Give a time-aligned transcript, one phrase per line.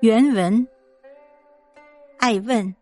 [0.00, 0.66] 原文：
[2.16, 2.74] 爱问，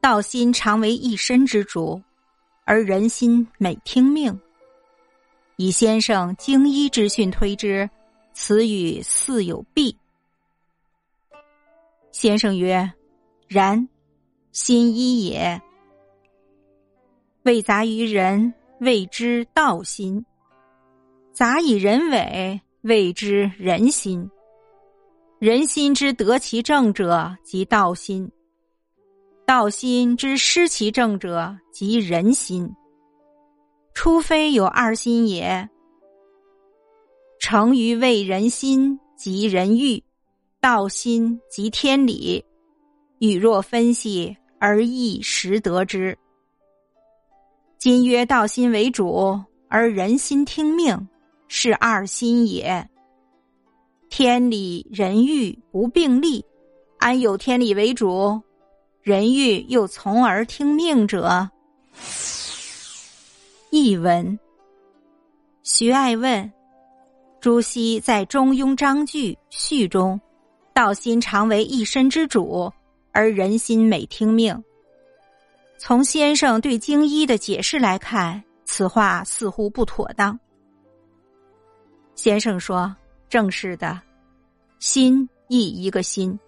[0.00, 2.02] 道心常为一身之主，
[2.64, 4.40] 而人心每听命。
[5.56, 7.90] 以先生经医之训推之，
[8.32, 9.94] 此语似有弊。
[12.12, 12.90] 先生曰
[13.46, 13.86] ：“然，
[14.52, 15.60] 心一也。
[17.42, 20.24] 未杂于人，谓之道心；
[21.34, 24.30] 杂以人为，谓之人心。”
[25.38, 28.26] 人心之得其正者，即道心；
[29.44, 32.66] 道心之失其正者，即人心。
[33.92, 35.68] 除非有二心也。
[37.38, 40.02] 成于为人心，即人欲；
[40.58, 42.42] 道心即天理。
[43.18, 46.16] 与若分析，而亦实得之。
[47.78, 51.08] 今曰道心为主，而人心听命，
[51.46, 52.88] 是二心也。
[54.08, 56.44] 天理人欲不并立，
[56.98, 58.40] 安有天理为主，
[59.02, 61.50] 人欲又从而听命者？
[63.70, 64.38] 译文：
[65.62, 66.50] 徐爱问，
[67.40, 70.18] 朱熹在《中庸章句序》中，
[70.72, 72.72] 道心常为一身之主，
[73.12, 74.64] 而人心每听命。
[75.78, 80.38] 从先生对经医的解释来看，此话似乎不妥当。
[82.14, 82.94] 先生说。
[83.36, 84.00] 正是的，
[84.78, 86.40] 心亦一个心，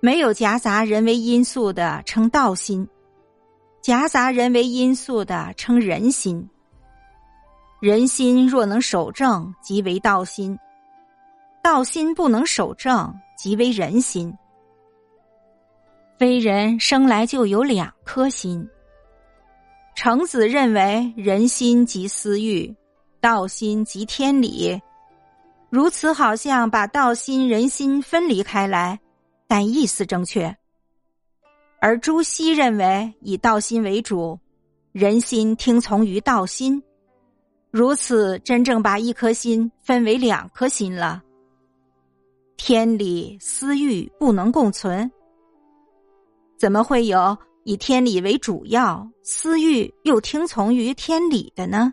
[0.00, 2.88] 没有夹杂人为因素的称道心，
[3.80, 6.50] 夹杂人为因素的称人心。
[7.78, 10.56] 人心若能守正，即为道心；
[11.62, 14.36] 道心不能守正，即为人心。
[16.18, 18.68] 非人生来就有两颗心。
[19.94, 22.74] 程子认为，人心即私欲，
[23.20, 24.82] 道心即天理。
[25.70, 28.98] 如此好像把道心人心分离开来，
[29.46, 30.56] 但意思正确。
[31.80, 34.38] 而朱熹认为以道心为主，
[34.92, 36.82] 人心听从于道心，
[37.70, 41.22] 如此真正把一颗心分为两颗心了。
[42.56, 45.08] 天理私欲不能共存，
[46.56, 51.92] 怎么会有以天理为主要，私欲又听从于天理的呢？